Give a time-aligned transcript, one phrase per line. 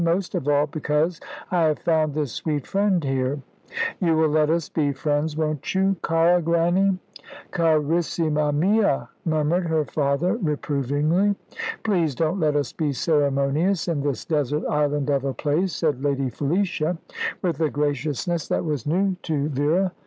[0.03, 1.21] "Most of all because
[1.51, 3.43] I have found this sweet friend here.
[3.99, 6.97] You will let us be friends, won't you, cara Grannie?"
[7.51, 11.35] "Carissima mia!" murmured her father reprovingly.
[11.83, 16.31] "Please don't let us be ceremonious in this desert island of a place," said Lady
[16.31, 16.97] Felicia,
[17.43, 19.91] with a graciousness that was new to Vera.